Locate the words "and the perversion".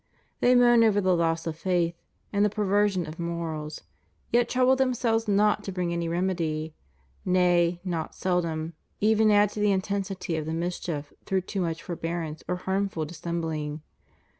2.33-3.05